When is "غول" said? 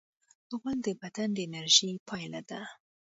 0.59-0.77